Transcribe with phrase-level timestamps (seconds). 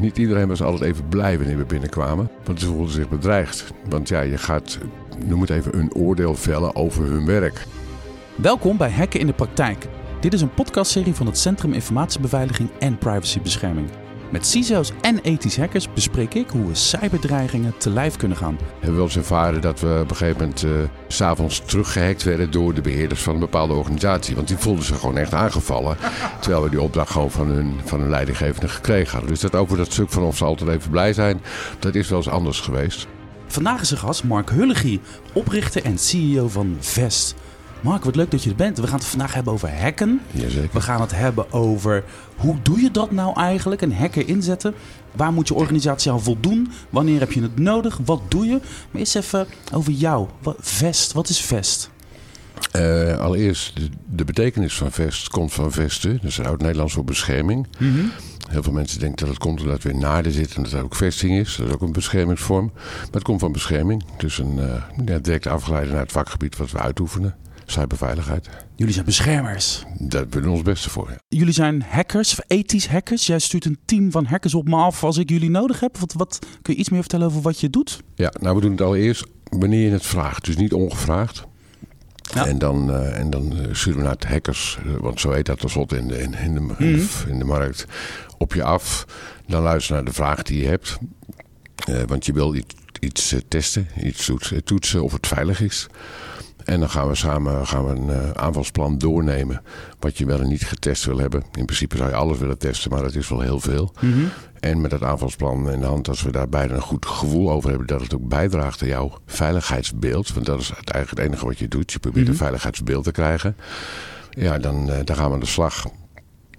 [0.00, 3.72] Niet iedereen was altijd even blij wanneer we binnenkwamen, want ze voelden zich bedreigd.
[3.88, 4.78] Want ja, je gaat,
[5.26, 7.66] noem het even, een oordeel vellen over hun werk.
[8.34, 9.86] Welkom bij Hacken in de Praktijk.
[10.20, 13.88] Dit is een podcastserie van het Centrum Informatiebeveiliging en Privacybescherming.
[14.30, 18.56] Met CISO's en ethisch hackers bespreek ik hoe we cyberdreigingen te lijf kunnen gaan.
[18.56, 20.70] We hebben wel eens ervaren dat we op een gegeven moment uh,
[21.08, 24.34] s'avonds teruggehackt werden door de beheerders van een bepaalde organisatie.
[24.34, 25.96] Want die voelden zich gewoon echt aangevallen.
[26.40, 29.30] terwijl we die opdracht gewoon van hun, van hun leidinggevende gekregen hadden.
[29.30, 31.40] Dus dat over dat stuk van ze altijd even blij zijn,
[31.78, 33.06] dat is wel eens anders geweest.
[33.46, 35.00] Vandaag is een gast Mark Hullegie,
[35.32, 37.34] oprichter en CEO van Vest.
[37.80, 38.78] Mark, wat leuk dat je er bent.
[38.78, 40.20] We gaan het vandaag hebben over hacken.
[40.30, 40.68] Jazeker.
[40.72, 42.04] We gaan het hebben over
[42.36, 44.74] hoe doe je dat nou eigenlijk, een hacker inzetten.
[45.12, 46.70] Waar moet je organisatie aan voldoen?
[46.90, 47.98] Wanneer heb je het nodig?
[48.04, 48.60] Wat doe je?
[48.90, 50.28] Maar eens even over jou.
[50.58, 51.90] Vest, wat is Vest?
[52.76, 56.12] Uh, allereerst, de, de, betekenis van vest komt van vesten.
[56.12, 57.66] Dat is oud-Nederlands voor bescherming.
[57.78, 58.10] Mm -hmm.
[58.48, 60.82] Heel veel mensen denken dat het komt omdat we in naarden zitten en dat er
[60.82, 61.56] ook vesting is.
[61.56, 62.70] Dat is ook een beschermingsvorm.
[62.74, 64.04] Maar het komt van bescherming.
[64.16, 67.36] Dus een uh, ja, direct afgeleide naar het vakgebied wat we uitoefenen
[67.70, 68.48] cyberveiligheid.
[68.76, 69.82] Jullie zijn beschermers.
[69.98, 71.10] Daar hebben we ons beste voor.
[71.10, 71.16] Ja.
[71.28, 73.26] Jullie zijn hackers, ethisch hackers.
[73.26, 75.98] Jij stuurt een team van hackers op me af als ik jullie nodig heb.
[75.98, 78.02] Wat, wat, kun je iets meer vertellen over wat je doet?
[78.14, 80.44] Ja, nou we doen het allereerst wanneer je het vraagt.
[80.44, 81.46] Dus niet ongevraagd.
[82.34, 82.46] Ja.
[82.46, 85.96] En dan, uh, en dan sturen we naar het hackers, want zo heet dat tenslotte
[85.96, 87.06] in de, in, in, de, mm -hmm.
[87.28, 87.86] in de markt,
[88.38, 89.06] op je af.
[89.46, 90.98] Dan luister naar de vraag die je hebt.
[91.88, 95.86] Uh, want je wil iets, iets testen, iets toetsen, toetsen of het veilig is.
[96.68, 99.62] En dan gaan we samen gaan we een uh, aanvalsplan doornemen.
[99.98, 101.42] Wat je wel en niet getest wil hebben.
[101.52, 103.94] In principe zou je alles willen testen, maar dat is wel heel veel.
[104.00, 104.28] Mm -hmm.
[104.60, 107.68] En met dat aanvalsplan in de hand, als we daar beide een goed gevoel over
[107.68, 110.32] hebben, dat het ook bijdraagt aan jouw veiligheidsbeeld.
[110.32, 111.92] Want dat is eigenlijk het enige wat je doet.
[111.92, 112.32] Je probeert mm -hmm.
[112.32, 113.56] een veiligheidsbeeld te krijgen.
[114.30, 115.84] Ja, dan, dan gaan we aan de slag.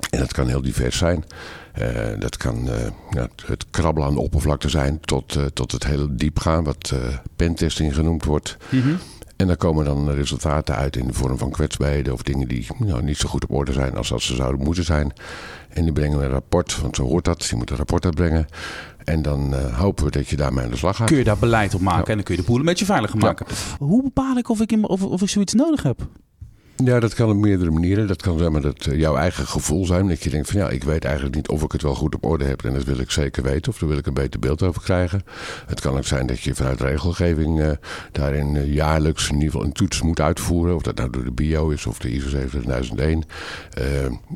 [0.09, 1.25] En dat kan heel divers zijn.
[1.81, 2.73] Uh, dat kan uh,
[3.09, 6.93] ja, het krabbelen aan de oppervlakte zijn tot, uh, tot het hele diep gaan, wat
[7.35, 8.57] pentesting genoemd wordt.
[8.69, 8.97] Mm -hmm.
[9.39, 13.03] En daar komen dan resultaten uit in de vorm van kwetsbaarheden of dingen die nou,
[13.03, 15.14] niet zo goed op orde zijn als dat ze zouden moeten zijn.
[15.69, 17.45] En die brengen we een rapport, want zo hoort dat.
[17.45, 18.48] Je moet een rapport uitbrengen.
[19.03, 21.08] En dan uh, hopen we dat je daarmee aan de slag gaat.
[21.08, 22.08] Kun je daar beleid op maken ja.
[22.08, 23.45] en dan kun je de boel een beetje veiliger maken.
[23.49, 23.86] Ja.
[23.86, 26.08] Hoe bepaal ik of ik, in, of, of ik zoiets nodig heb?
[26.86, 28.08] Ja, dat kan op meerdere manieren.
[28.08, 30.08] Dat kan zeg maar dat jouw eigen gevoel zijn.
[30.08, 32.26] Dat je denkt van ja, ik weet eigenlijk niet of ik het wel goed op
[32.26, 32.66] orde heb.
[32.66, 33.72] En dat wil ik zeker weten.
[33.72, 35.23] Of daar wil ik een beter beeld over krijgen.
[35.66, 37.72] Het kan ook zijn dat je vanuit regelgeving uh,
[38.12, 40.76] daarin uh, jaarlijks in ieder geval een toets moet uitvoeren.
[40.76, 43.23] Of dat nou door de bio is of de ISO 27001.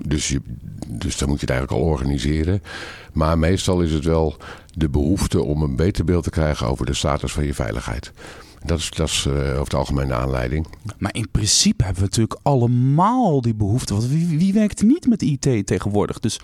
[0.05, 0.41] dus, je,
[0.87, 2.63] dus dan moet je het eigenlijk al organiseren.
[3.13, 4.37] Maar meestal is het wel
[4.73, 8.11] de behoefte om een beter beeld te krijgen over de status van je veiligheid.
[8.65, 10.67] Dat is, dat is uh, over het algemeen de aanleiding.
[10.97, 13.93] Maar in principe hebben we natuurlijk allemaal die behoefte.
[13.93, 16.19] Want wie, werkt niet met IT tegenwoordig?
[16.19, 16.39] Dus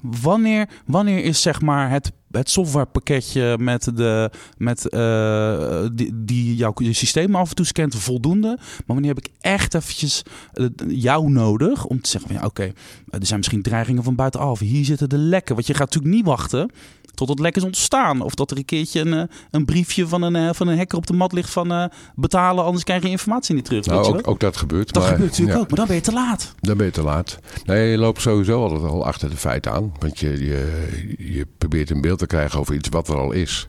[0.00, 6.74] wanneer, wanneer is zeg maar het, het softwarepakketje met de, met, uh, die, die jouw
[6.78, 8.56] systeem af en toe scant voldoende?
[8.58, 10.22] Maar wanneer heb ik echt eventjes
[10.54, 12.72] uh, jou nodig om te zeggen van ja oké,
[13.08, 14.58] er zijn misschien dreigingen van buitenaf.
[14.58, 15.54] Hier zitten de lekken.
[15.54, 16.70] Want je gaat natuurlijk niet wachten
[17.16, 18.20] tot het lek is ontstaan.
[18.20, 21.12] Of dat er een keertje een, een briefje van een, van een hacker op de
[21.12, 21.84] mat ligt van uh,
[22.14, 23.86] betalen, anders krijg je informatie niet terug.
[23.86, 24.92] Nou, ook, ook dat gebeurt.
[24.92, 25.62] Dat maar, gebeurt natuurlijk ja.
[25.62, 26.54] ook, maar dan ben je te laat.
[26.60, 27.38] Dan ben je te laat.
[27.64, 29.92] Nee, je loopt sowieso altijd al achter de feiten aan.
[29.98, 33.66] Want je, je, je probeert een beeld te krijgen over iets wat er al is.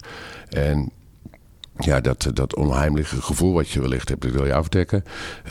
[0.49, 0.91] En
[1.77, 5.03] ja, dat, dat onheimelijke gevoel wat je wellicht hebt, dat wil je afdekken.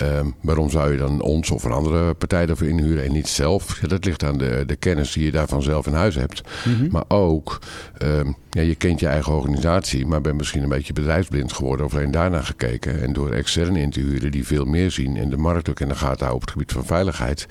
[0.03, 3.81] Um, waarom zou je dan ons of een andere partij daarvoor inhuren en niet zelf?
[3.81, 6.43] Ja, dat ligt aan de, de kennis die je daarvan zelf in huis hebt.
[6.65, 6.89] Mm -hmm.
[6.91, 7.59] Maar ook,
[8.03, 11.95] um, ja, je kent je eigen organisatie, maar bent misschien een beetje bedrijfsblind geworden of
[11.95, 13.03] alleen daarna gekeken.
[13.03, 15.89] En door extern in te huren die veel meer zien en de markt ook in
[15.89, 17.47] de gaten houden op het gebied van veiligheid,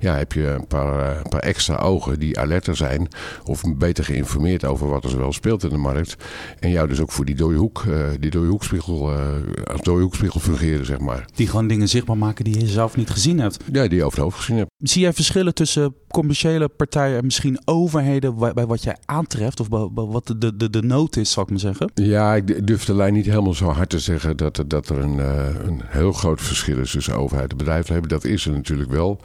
[0.00, 3.08] ja, heb je een paar, een paar extra ogen die alerter zijn
[3.44, 6.16] of beter geïnformeerd over wat er zoal speelt in de markt.
[6.58, 7.84] En jou dus ook voor die dode hoek.
[7.88, 9.18] Uh, die dode hoekspiegel, uh,
[9.64, 11.28] als dode hoekspiegel fungeren, zeg maar.
[11.34, 13.64] Die gewoon dingen zichtbaar maken die je zelf niet gezien hebt.
[13.72, 14.70] Ja, die je over het hoofd gezien hebt.
[14.76, 19.60] Zie jij verschillen tussen commerciële partijen en misschien overheden bij, wat jij aantreft?
[19.60, 21.90] Of bij wat de, de, de nood is, zal ik maar zeggen?
[21.94, 25.16] Ja, ik durf de lijn niet helemaal zo hard te zeggen dat, dat er een,
[25.16, 28.08] uh, een heel groot verschil is tussen overheid en bedrijfsleven.
[28.08, 29.20] Dat is er natuurlijk wel.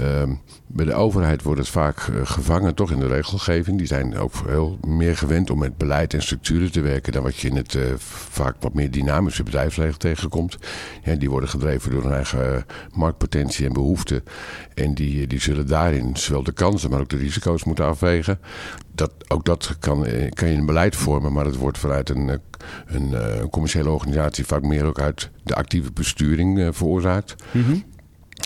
[0.00, 0.22] Uh,
[0.66, 3.78] bij de overheid wordt het vaak uh, gevangen toch in de regelgeving.
[3.78, 7.36] Die zijn ook heel meer gewend om met beleid en structuren te werken dan wat
[7.36, 10.58] je in het uh, vaak wat meer dynamische bedrijfsleven tegenkomt.
[11.04, 14.22] Ja, die worden gedreven door hun eigen marktpotentie en behoeften.
[14.74, 18.38] En die, die zullen daarin zowel de kansen, maar ook de risico's moeten afwegen.
[18.94, 22.28] Dat, ook dat kan, kan je een beleid vormen, maar het wordt vanuit een,
[22.86, 27.34] een, een commerciële organisatie vaak meer ook uit de actieve besturing uh, veroorzaakt.
[27.52, 27.84] Mm -hmm.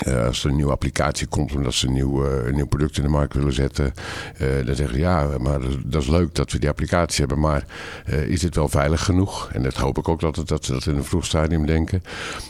[0.06, 2.96] Uh, als er een nieuwe applicatie komt omdat ze een nieuw, uh, een nieuw product
[2.96, 3.92] in de markt willen zetten,
[4.40, 7.64] uh, dan zeggen ze ja, maar dat is leuk dat we die applicatie hebben, maar
[8.26, 9.50] is dit wel veilig genoeg?
[9.52, 12.02] En dat hoop ik ook dat, het, dat ze dat in een vroeg stadium denken.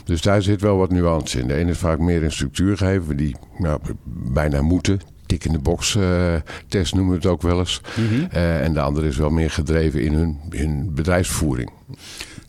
[0.03, 1.47] Dus daar zit wel wat nuance in.
[1.47, 5.59] De ene is vaak meer een structuur geven, die nou, bijna moeten tik in de
[5.59, 5.97] box
[6.67, 7.81] test noemen we het ook wel eens.
[7.95, 8.25] Mm -hmm.
[8.31, 11.71] en de andere is wel meer gedreven in hun, hun bedrijfsvoering.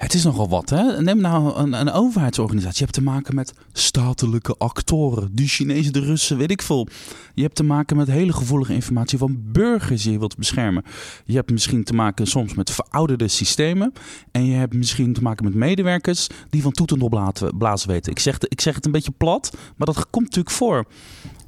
[0.00, 1.02] Het is nogal wat, hè?
[1.02, 2.78] Neem nou een, een overheidsorganisatie.
[2.78, 5.30] Je hebt te maken met statelijke actoren.
[5.32, 6.88] De Chinezen, de Russen, weet ik veel.
[7.34, 10.84] Je hebt te maken met hele gevoelige informatie van burgers die je wilt beschermen.
[11.24, 13.92] Je hebt misschien te maken soms met verouderde systemen.
[14.30, 18.12] En je hebt misschien te maken met medewerkers die van toeten op blazen weten.
[18.12, 20.86] Ik zeg, ik zeg het een beetje plat, maar dat komt natuurlijk voor.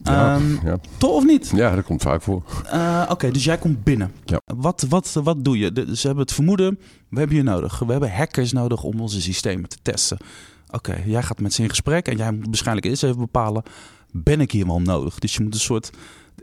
[0.02, 0.78] Ja, um, ja.
[0.96, 1.52] Toch of niet?
[1.54, 2.42] Ja, dat komt vaak voor.
[2.64, 4.12] Uh, Oké, dus jij komt binnen.
[4.24, 4.40] Ja.
[4.44, 5.72] Wat, wat, wat doe je?
[5.72, 6.78] De, ze hebben het vermoeden,
[7.08, 7.78] we hebben je nodig.
[7.78, 10.18] We hebben hackers nodig om onze systemen te testen.
[10.70, 13.62] Oké, jij gaat met ze in gesprek en jij moet waarschijnlijk eerst even bepalen...
[14.10, 15.18] ben ik hier wel nodig?
[15.18, 15.90] Dus je moet een soort...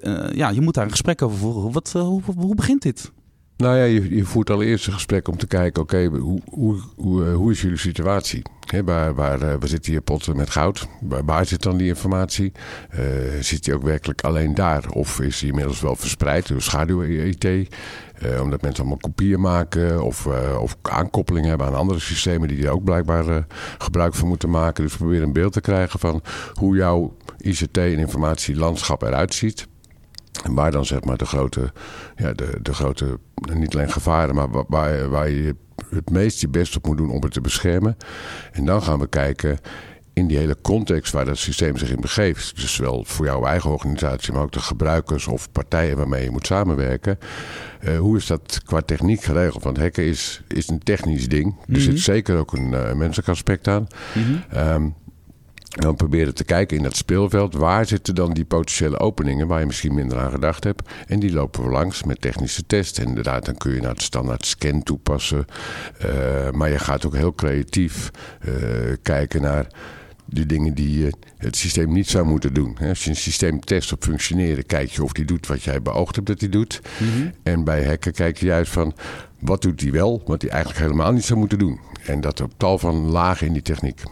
[0.02, 1.72] Uh, ja, je moet daar een gesprek over voeren.
[1.72, 3.12] Wat, uh, hoe, hoe begint dit?
[3.60, 7.24] Nou ja, je, je voert allereerst een gesprek om te kijken, oké, hoe, hoe, hoe,
[7.24, 8.42] hoe, is jullie situatie?
[8.86, 10.88] Waar, waar, waar zitten hier potten met goud?
[11.02, 12.52] Waar, waar zit dan die informatie?
[12.94, 13.00] Uh,
[13.40, 14.90] zit die ook werkelijk alleen daar?
[14.90, 17.76] Of is die inmiddels wel verspreid door schaduw-IT?
[18.42, 20.28] Omdat mensen allemaal kopieën maken of,
[20.60, 23.46] of aankoppelingen hebben aan andere systemen die er ook blijkbaar
[23.78, 24.84] gebruik van moeten maken.
[24.84, 26.22] Dus we proberen een beeld te krijgen van
[26.54, 29.68] hoe jouw ICT- en informatielandschap eruit ziet.
[30.44, 31.72] En waar dan zeg maar de grote,
[32.16, 33.20] ja, de, de grote
[33.54, 35.56] niet alleen gevaren, maar waar, waar je
[35.90, 37.98] het meest je best op moet doen om het te beschermen.
[38.52, 39.60] En dan gaan we kijken
[40.14, 42.56] in die hele context waar dat systeem zich in begeeft.
[42.56, 46.46] Dus zowel voor jouw eigen organisatie, maar ook de gebruikers of partijen waarmee je moet
[46.46, 47.18] samenwerken.
[47.84, 49.64] Uh, hoe is dat qua techniek geregeld?
[49.64, 51.46] Want hacken is, is een technisch ding.
[51.46, 51.84] Er mm -hmm.
[51.84, 53.88] zit zeker ook een uh, menselijk aspect aan.
[54.14, 54.58] Mm -hmm.
[54.60, 54.96] um,
[55.70, 57.54] en dan proberen te kijken in dat speelveld.
[57.54, 60.90] Waar zitten dan die potentiële openingen waar je misschien minder aan gedacht hebt.
[61.08, 63.00] En die lopen we langs met technische tests.
[63.00, 65.46] En inderdaad, dan kun je naar het standaard scan toepassen.
[66.06, 68.12] Uh, maar je gaat ook heel creatief
[68.46, 68.54] uh,
[69.02, 69.68] kijken naar
[70.26, 72.78] de dingen die uh, het systeem niet zou moeten doen.
[72.88, 76.16] Als je een systeem test op functioneren, kijk je of die doet wat jij beoogd
[76.16, 76.82] hebt dat hij doet.
[77.00, 77.32] Mm -hmm.
[77.44, 78.94] En bij hacken kijk je juist van
[79.40, 81.80] wat doet hij wel, wat hij eigenlijk helemaal niet zou moeten doen.
[82.06, 84.04] En dat op tal van lagen in die techniek.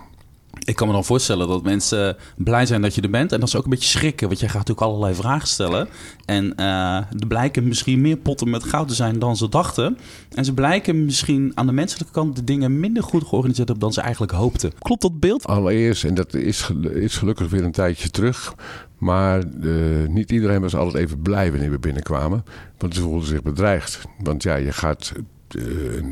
[0.68, 3.32] Ik kan me dan voorstellen dat mensen blij zijn dat je er bent.
[3.32, 4.28] En dat ze ook een beetje schrikken.
[4.28, 5.88] Want jij gaat natuurlijk allerlei vragen stellen.
[6.26, 9.98] En uh, er blijken misschien meer potten met goud te zijn dan ze dachten.
[10.34, 13.94] En ze blijken misschien aan de menselijke kant de dingen minder goed georganiseerd hebben dan
[13.94, 14.72] ze eigenlijk hoopten.
[14.80, 15.46] Klopt dat beeld?
[15.46, 18.56] Allereerst, en dat is, is gelukkig weer een tijdje terug.
[18.98, 22.44] Maar uh, niet iedereen was altijd even blij wanneer we binnenkwamen.
[22.78, 24.02] Want ze voelden zich bedreigd.
[24.20, 25.14] Want ja, je gaat
[25.56, 26.04] uh,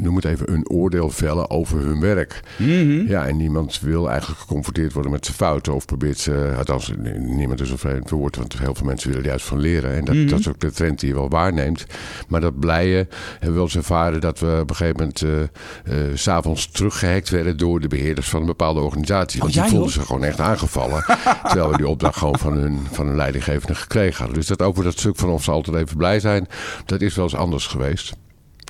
[0.00, 2.40] noem het even, een oordeel vellen over hun werk.
[2.58, 3.08] Mm -hmm.
[3.08, 5.74] Ja, en niemand wil eigenlijk geconfronteerd worden met zijn fouten.
[5.74, 9.44] Of probeert ze, althans, niemand is er vreemd verwoord, want heel veel mensen willen juist
[9.44, 9.92] van leren.
[9.92, 10.30] En dat, mm -hmm.
[10.30, 11.86] dat is ook de trend die je wel waarneemt.
[12.28, 15.40] Maar dat blije hebben we wel eens ervaren dat we op een gegeven moment uh,
[15.40, 19.40] uh, s'avonds teruggehackt werden door de beheerders van een bepaalde organisatie.
[19.40, 21.04] Want oh, die voelden zich gewoon echt aangevallen.
[21.48, 24.36] terwijl we die opdracht gewoon van hun, van hun leidinggevende gekregen hadden.
[24.36, 26.46] Dus dat over dat stuk van of ze altijd even blij zijn,
[26.84, 28.14] dat is wel eens anders geweest.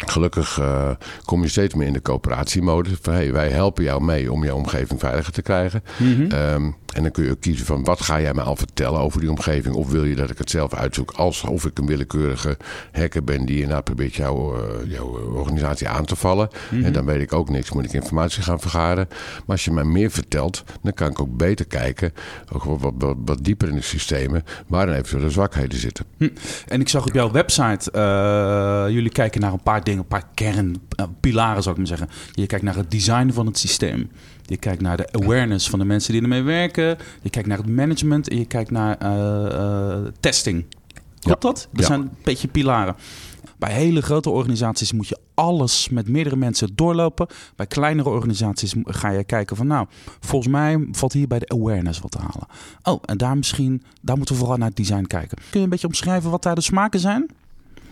[0.06, 0.90] Gelukkig uh,
[1.24, 2.92] kom je steeds meer in de coöperatiemodus.
[3.00, 5.82] Van hey, wij helpen jou mee om je omgeving veiliger te krijgen.
[5.98, 6.32] Mm -hmm.
[6.32, 9.20] um, en dan kun je ook kiezen van wat ga jij mij al vertellen over
[9.20, 9.74] die omgeving.
[9.74, 12.56] Of wil je dat ik het zelf uitzoek alsof ik een willekeurige
[12.92, 16.48] hacker ben die inderdaad probeert jouw, uh, jouw organisatie aan te vallen.
[16.52, 16.86] Mm -hmm.
[16.86, 19.06] En dan weet ik ook niks, moet ik informatie gaan vergaren.
[19.08, 22.12] Maar als je mij meer vertelt, dan kan ik ook beter kijken.
[22.52, 26.04] Ook wat, wat, wat, dieper in de systemen waar dan eventuele zwakheden zitten.
[26.16, 26.28] Hm.
[26.68, 30.28] En ik zag op jouw website, uh, jullie kijken naar een paar dingen, een paar
[30.34, 32.08] kernpilaren zou ik maar zeggen.
[32.32, 34.10] Je kijkt naar het design van het systeem.
[34.46, 36.81] Je kijkt naar de awareness van de mensen die ermee werken.
[37.22, 40.64] Je kijkt naar het management en je kijkt naar uh, uh, testing.
[41.18, 41.48] Klopt ja.
[41.48, 41.68] dat?
[41.72, 41.86] Dat ja.
[41.86, 42.96] zijn een beetje pilaren.
[43.58, 47.26] Bij hele grote organisaties moet je alles met meerdere mensen doorlopen.
[47.56, 49.86] Bij kleinere organisaties ga je kijken van nou,
[50.20, 52.46] volgens mij valt hier bij de awareness wat te halen.
[52.82, 55.38] Oh, en daar misschien, daar moeten we vooral naar het design kijken.
[55.50, 57.30] Kun je een beetje omschrijven wat daar de smaken zijn?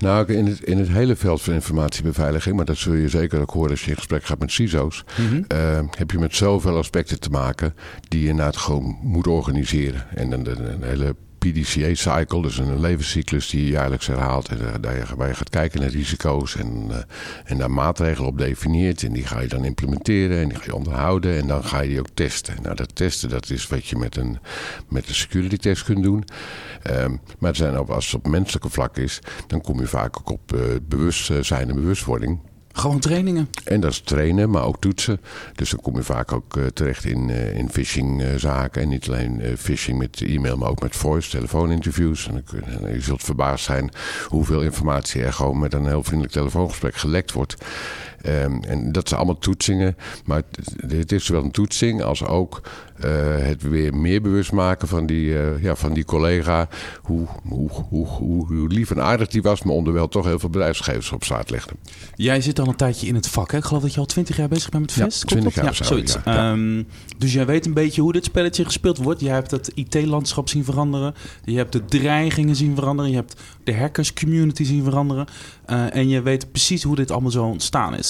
[0.01, 3.51] Nou, in het, in het hele veld van informatiebeveiliging, maar dat zul je zeker ook
[3.51, 5.23] horen als je in gesprek gaat met CISO's, Mhm.
[5.23, 5.59] mm -hmm.
[5.59, 7.75] uh, heb je met zoveel aspecten te maken
[8.09, 10.07] die je inderdaad gewoon moet organiseren.
[10.15, 14.49] En een, een hele PDCA-cycle, dus een levenscyclus die je jaarlijks herhaalt.
[14.49, 16.97] En daar je, waar je gaat kijken naar risico's en, uh,
[17.45, 19.03] en daar maatregelen op definieert.
[19.03, 21.37] En die ga je dan implementeren en die ga je onderhouden.
[21.37, 22.55] En dan ga je die ook testen.
[22.63, 24.39] Nou, dat testen dat is wat je met een,
[24.89, 26.25] met een security test kunt doen.
[26.91, 30.31] Um, maar zijn ook, als het op menselijke vlak is, dan kom je vaak ook
[30.31, 32.39] op uh, bewustzijn en bewustwording.
[32.73, 33.49] Gewoon trainingen.
[33.65, 35.21] En dat is trainen, maar ook toetsen.
[35.55, 38.83] Dus dan kom je vaak ook uh, terecht in, uh, in phishingzaken.
[38.83, 42.29] en niet alleen uh, phishing met e-mail, maar ook met voice, telefooninterviews.
[42.29, 42.45] En
[42.81, 43.91] dan, je zult verbaasd zijn
[44.29, 47.57] hoeveel informatie er gewoon met een heel vriendelijk telefoongesprek gelekt wordt.
[48.27, 49.97] Um, en dat zijn allemaal toetsingen.
[50.25, 52.61] Maar het, het is zowel een toetsing als ook
[53.05, 56.69] uh, het weer meer bewust maken van die, uh, ja, van die collega.
[57.03, 60.51] Hoe, hoe, hoe, hoe, hoe, lief en aardig die was, maar onderwijl toch heel veel
[60.51, 61.73] bedrijfsgevers op straat legde.
[62.15, 63.51] Jij zit al een tijdje in het vak.
[63.51, 63.59] Hè?
[63.59, 65.21] Ik geloof dat je al twintig jaar bezig bent met Vest.
[65.21, 66.17] Ja, twintig jaar ja, zoiets.
[66.25, 66.51] Ja.
[66.51, 66.87] Um,
[67.19, 69.21] dus jij weet een beetje hoe dit spelletje gespeeld wordt.
[69.21, 71.15] Je hebt het IT-landschap zien veranderen.
[71.45, 73.11] Je hebt de dreigingen zien veranderen.
[73.11, 75.27] Je hebt de hackers community zien veranderen.
[75.67, 78.10] Uh, en je weet precies hoe dit allemaal zo ontstaan is.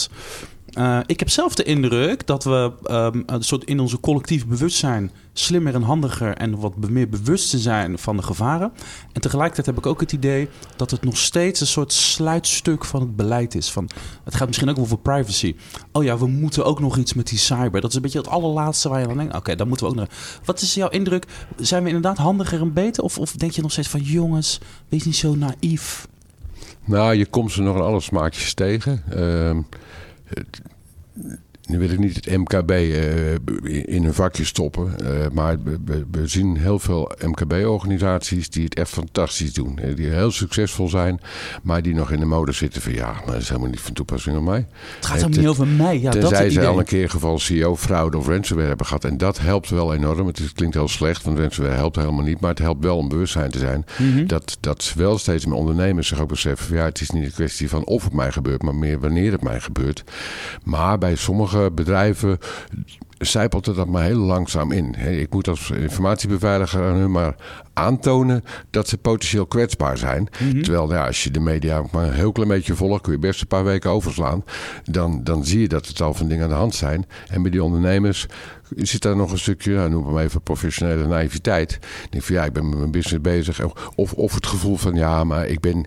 [0.79, 5.11] Uh, ik heb zelf de indruk dat we um, een soort in onze collectief bewustzijn
[5.33, 8.73] slimmer en handiger en wat meer bewust te zijn van de gevaren.
[9.13, 13.01] En tegelijkertijd heb ik ook het idee dat het nog steeds een soort sluitstuk van
[13.01, 13.71] het beleid is.
[13.71, 13.91] Van,
[14.25, 15.57] het gaat misschien ook over privacy.
[15.93, 17.81] Oh ja, we moeten ook nog iets met die cyber.
[17.81, 19.29] Dat is een beetje het allerlaatste waar je aan denkt.
[19.29, 20.09] Oké, okay, dan moeten we ook nog.
[20.45, 21.27] Wat is jouw indruk?
[21.57, 23.03] Zijn we inderdaad handiger en beter?
[23.05, 26.07] Of, of denk je nog steeds van jongens, wees niet zo naïef?
[26.85, 29.03] Nou, je komt ze nog in alle smaakjes tegen.
[30.25, 30.61] Het,
[31.71, 33.33] nu wil ik niet het MKB uh,
[33.85, 34.95] in een vakje stoppen.
[35.03, 39.79] Uh, maar we, we, zien heel veel MKB-organisaties die het echt fantastisch doen.
[39.95, 41.21] Die heel succesvol zijn,
[41.63, 43.93] maar die nog in de mode zitten van ja, maar dat is helemaal niet van
[43.93, 44.67] toepassing op mij.
[44.97, 46.01] Het gaat helemaal niet over mij.
[46.01, 49.05] Ja, tenzij dat ze al een keer geval CEO-fraude of ransomware hebben gehad.
[49.05, 50.27] En dat helpt wel enorm.
[50.27, 52.41] Het, is, het klinkt heel slecht, want ransomware helpt helemaal niet.
[52.41, 53.85] Maar het helpt wel om bewustzijn te zijn.
[53.99, 54.27] Mm -hmm.
[54.27, 57.33] dat, dat wel steeds meer ondernemers zich ook beseffen van ja, het is niet een
[57.33, 60.05] kwestie van of het mij gebeurt, maar meer wanneer het mij gebeurt.
[60.65, 62.39] Maar bij sommige bedrijven
[63.21, 64.95] zijpelt het dat maar heel langzaam in.
[64.95, 67.35] Ik moet als informatiebeveiliger aan hun maar
[67.73, 70.29] aantonen dat ze potentieel kwetsbaar zijn.
[70.41, 70.63] Mm -hmm.
[70.63, 73.41] Terwijl ja, als je de media maar een heel klein beetje volgt, kun je best
[73.41, 74.45] een paar weken overslaan.
[74.85, 77.07] Dan, dan zie je dat het al van dingen aan de hand zijn.
[77.29, 78.27] En bij die ondernemers
[78.77, 81.73] zit daar nog een stukje, nou, noem maar even professionele naïviteit.
[82.05, 83.61] Ik denk van ja, ik ben met mijn business bezig.
[83.95, 85.87] Of, of het gevoel van ja, maar ik ben,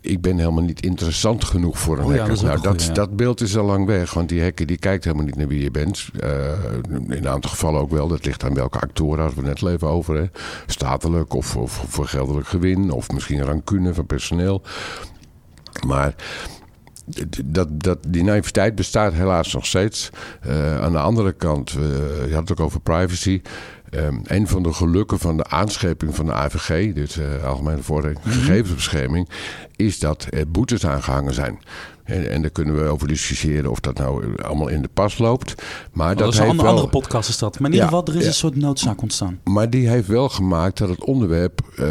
[0.00, 2.34] ik ben helemaal niet interessant genoeg voor een oh ja, hacker.
[2.34, 2.92] dat, nou, dat, ja.
[2.92, 5.62] dat beeld is al lang weg, want die hacker die kijkt helemaal niet naar wie
[5.62, 6.08] je bent.
[6.24, 6.52] Uh,
[6.90, 8.08] in een aantal gevallen ook wel.
[8.08, 10.16] Dat ligt aan welke actoren, hadden we net al even over.
[10.16, 10.24] Hè.
[10.66, 14.62] Statelijk of, of voor geldelijk gewin, of misschien rancune van personeel.
[15.86, 16.14] Maar
[17.44, 20.10] dat, dat, die naïviteit bestaat helaas nog steeds.
[20.46, 21.82] Uh, aan de andere kant, uh,
[22.28, 23.42] je had het ook over privacy.
[23.90, 28.18] Um, een van de gelukken van de aanscheping van de AVG, dit uh, Algemene Vordering
[28.24, 28.40] mm -hmm.
[28.40, 29.28] Gegevensbescherming,
[29.76, 31.58] is dat er boetes aangehangen zijn.
[32.08, 35.54] En, en daar kunnen we over discussiëren of dat nou allemaal in de pas loopt.
[35.92, 37.58] Maar dat, dat is heeft een wel, andere podcast is dat.
[37.58, 38.28] Maar in ieder geval, er is ja.
[38.28, 39.40] een soort noodzaak ontstaan.
[39.44, 41.86] Maar die heeft wel gemaakt dat het onderwerp uh,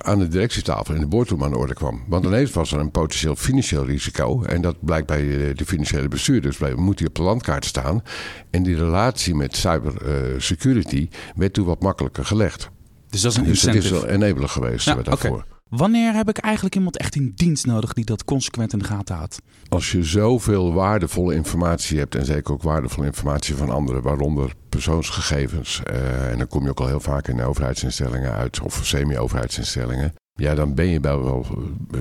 [0.00, 2.04] aan de directietafel in de boardroom aan de orde kwam.
[2.08, 4.42] Want ineens was er een potentieel financieel risico.
[4.42, 6.58] En dat blijkt bij de financiële bestuurders.
[6.58, 8.02] Dus moet die op de landkaart staan.
[8.50, 12.70] En die relatie met cyber uh, security werd toen wat makkelijker gelegd.
[13.10, 13.94] Dus dat is een dus het incentive.
[13.94, 15.44] is wel enabler geweest Ja, daarvoor.
[15.68, 19.16] Wanneer heb ik eigenlijk iemand echt in dienst nodig die dat consequent in de gaten
[19.16, 19.38] houdt?
[19.68, 25.82] Als je zoveel waardevolle informatie hebt, en zeker ook waardevolle informatie van anderen, waaronder persoonsgegevens,
[25.90, 30.14] uh, en dan kom je ook al heel vaak in overheidsinstellingen uit, of semi-overheidsinstellingen.
[30.36, 31.46] Ja, dan ben je wel,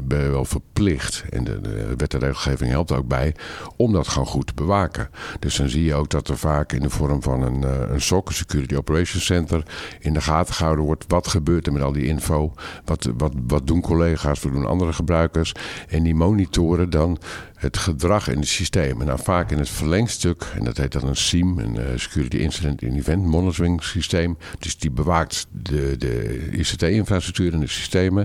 [0.08, 3.36] wel verplicht, en de, de wet en regelgeving helpt ook bij,
[3.76, 5.10] om dat gewoon goed te bewaken.
[5.40, 8.02] Dus dan zie je ook dat er vaak in de vorm van een, uh, een
[8.02, 9.64] SOC, Security Operations Center,
[10.00, 11.06] in de gaten gehouden wordt.
[11.08, 12.54] Wat gebeurt er met al die info?
[12.86, 15.52] Wat, wat, wat doen collega's, wat doen andere gebruikers?
[15.88, 17.20] En die monitoren dan
[17.56, 19.02] het gedrag in het systeem.
[19.02, 22.38] En nou, vaak in het verlengstuk, en dat heet dan een SIEM, een uh, Security
[22.38, 24.38] Incident and Event Monitoring Systeem.
[24.60, 28.25] Dus die bewaakt de, de ICT-infrastructuur en de systemen.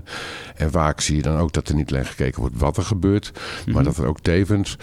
[0.56, 3.32] En vaak zie je dan ook dat er niet alleen gekeken wordt wat er gebeurt,
[3.66, 4.76] maar dat er ook tevens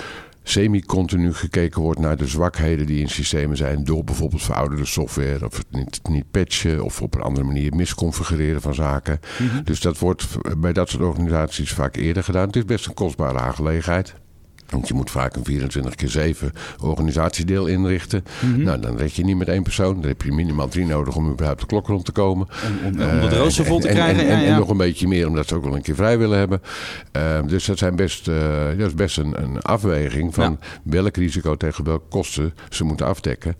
[0.50, 3.83] semi-continu gekeken wordt naar de zwakheden die in systemen zijn.
[3.83, 8.62] Door bijvoorbeeld verouderde software of het niet, niet patchen of op een andere manier misconfigureren
[8.62, 9.19] van zaken.
[9.39, 9.63] Mm-hmm.
[9.63, 12.47] Dus dat wordt bij dat soort organisaties vaak eerder gedaan.
[12.47, 14.13] Het is best een kostbare aangelegenheid.
[14.69, 18.24] Want je moet vaak een 24 keer 7 organisatiedeel inrichten.
[18.39, 18.63] Mm-hmm.
[18.63, 19.93] Nou, dan red je niet met één persoon.
[19.93, 22.47] Dan heb je minimaal drie nodig om überhaupt de klok rond te komen.
[22.65, 24.27] Om, om, om het rooster vol te en, krijgen.
[24.27, 24.47] En, ja, ja.
[24.47, 26.62] en, nog een beetje meer, omdat ze ook wel een keer vrij willen hebben.
[27.17, 28.25] Uh, dus dat, zijn best,
[28.77, 33.55] dat is best een, een afweging van welk risico tegen welke kosten ze moeten afdekken.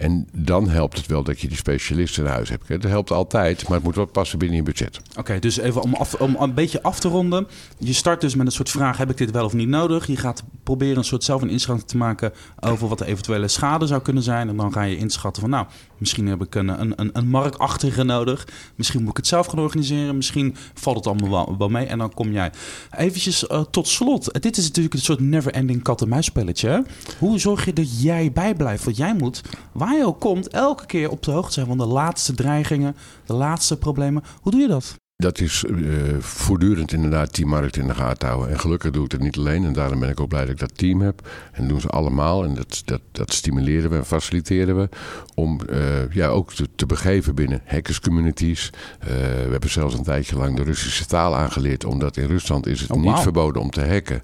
[0.00, 2.68] En dan helpt het wel dat je die specialisten in huis hebt.
[2.68, 5.00] Dat helpt altijd, maar het moet wel passen binnen je budget.
[5.18, 7.46] Oké, dus even om, om een beetje af te ronden.
[7.78, 10.06] Je start dus met een soort vraag, heb ik dit wel of niet nodig?
[10.06, 13.86] Je gaat proberen een soort zelf een inschatting te maken over wat de eventuele schade
[13.86, 14.48] zou kunnen zijn.
[14.48, 15.66] En dan ga je inschatten van nou,
[15.98, 18.48] misschien heb ik een, een, een, een nodig.
[18.74, 20.16] Misschien moet ik het zelf gaan organiseren.
[20.16, 21.86] Misschien valt het allemaal wel, mee.
[21.86, 22.50] En dan kom jij.
[22.96, 24.42] Eventjes uh, tot slot.
[24.42, 26.84] Dit is natuurlijk een soort never-ending kat-en-muisspelletje.
[27.18, 28.84] Hoe zorg je dat jij bijblijft?
[28.84, 29.42] Want jij moet,
[29.72, 33.78] waar ook komt, elke keer op de hoogte zijn van de laatste dreigingen, de laatste
[33.78, 34.22] problemen.
[34.40, 34.98] Hoe doe je dat?
[35.20, 38.50] Dat is uh, voortdurend inderdaad die markt in de gaten houden.
[38.50, 39.64] En gelukkig doe ik het niet alleen.
[39.64, 41.28] En daarom ben ik ook blij dat ik dat team heb.
[41.52, 42.44] En dat doen ze allemaal.
[42.44, 44.88] En dat, dat, dat stimuleren we en faciliteren we.
[45.34, 48.70] Om uh, ja, ook te, te, begeven binnen hackerscommunities.
[49.00, 51.84] Uh, we hebben zelfs een tijdje lang de Russische taal aangeleerd.
[51.84, 54.22] Omdat in Rusland is het oh, niet verboden om te hacken.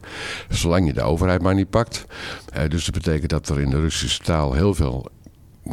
[0.49, 2.07] Zolang je de overheid maar niet pakt.
[2.69, 5.11] dus dat betekent dat er in de Russische taal heel veel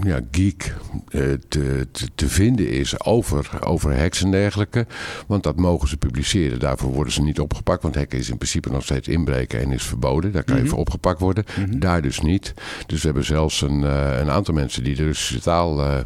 [0.02, 0.76] ja, geek
[1.08, 4.86] eh, te, te, te, vinden is over, over hacks en dergelijke.
[5.28, 6.60] Want dat mogen ze publiceren.
[6.60, 7.84] Daarvoor worden ze niet opgepakt.
[7.84, 10.32] Want hacken is in principe nog steeds inbreken en is verboden.
[10.32, 10.70] Daar kan je mhm.
[10.70, 11.44] voor opgepakt worden.
[11.60, 11.80] Mhm.
[11.80, 12.54] Daar dus niet.
[12.86, 16.00] Dus we hebben zelfs een, uh, een aantal mensen die de Russische taal uh,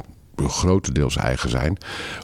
[0.46, 1.78] grotendeels eigen zijn.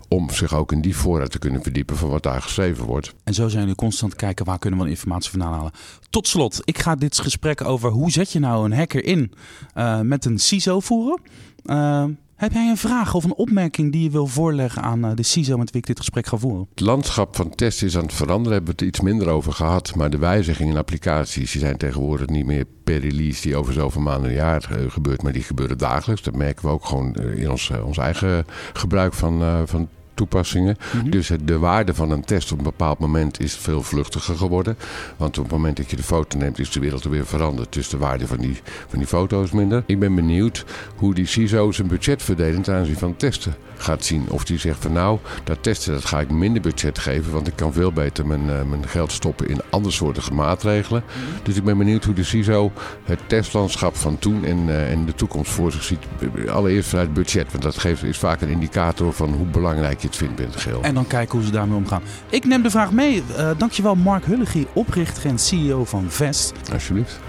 [0.07, 3.13] Om zich ook in die voorraad te kunnen verdiepen van wat daar geschreven wordt.
[3.23, 5.71] En zo zijn jullie constant kijken waar kunnen we informatie vandaan halen.
[6.09, 9.31] Tot slot, ik ga dit gesprek over hoe zet je nou een hacker in
[9.75, 11.21] uh, met een CISO voeren.
[11.65, 12.05] Uh,
[12.43, 15.57] heb jij een vraag of een opmerking die je wil voorleggen aan eh, de CISO
[15.57, 16.67] met wie ik dit gesprek ga voeren?
[16.69, 18.53] Het landschap van testen is aan het veranderen.
[18.53, 19.95] Hebben we het iets minder over gehad.
[19.95, 24.01] Maar de wijzigingen in applicaties die zijn tegenwoordig niet meer per release die over zoveel
[24.01, 25.23] maanden een jaar uh, gebeurt.
[25.23, 26.21] Maar die gebeuren dagelijks.
[26.21, 30.77] Dat merken we ook gewoon uh, in ons, ons eigen gebruik van, van toepassingen.
[30.93, 31.09] Mhm.
[31.09, 34.77] Dus de waarde van een test op een bepaald moment is veel vluchtiger geworden.
[35.17, 37.73] Want op het moment dat je de foto neemt, is de wereld er weer veranderd.
[37.73, 39.83] Dus de waarde van die, van die foto is minder.
[39.85, 40.65] Ik ben benieuwd
[40.95, 44.29] hoe die CISO zijn budget verdelen ten aanzien van testen gaat zien.
[44.29, 47.31] Of die zegt van nou, dat testen dat ga ik minder budget geven.
[47.31, 51.03] Want ik kan veel beter mijn, uh, mijn geld stoppen in andersoortige maatregelen.
[51.07, 51.43] Mhm.
[51.43, 52.71] Dus ik ben benieuwd hoe de CISO
[53.03, 55.99] het testlandschap van toen en, uh, en de toekomst voor zich ziet.
[56.49, 57.51] Allereerst vanuit budget.
[57.51, 60.63] Want dat geeft, is vaak een indicator van hoe belangrijk je het vindt binnen het
[60.63, 60.81] geheel.
[60.81, 62.01] En dan kijken hoe ze daarmee omgaan.
[62.29, 63.23] Ik neem de vraag mee.
[63.37, 66.53] Uh, dankjewel Mark Hullegie, oprichter en CEO van Vest.
[66.73, 67.19] Alsjeblieft.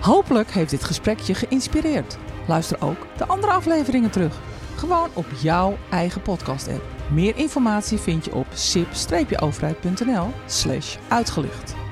[0.00, 2.18] Hopelijk heeft dit gesprek je geïnspireerd.
[2.46, 4.34] Luister ook de andere afleveringen terug.
[4.76, 6.84] Gewoon op jouw eigen podcast-app.
[7.10, 11.83] Meer informatie vind je op sip-overheid.nl slash uitgelicht.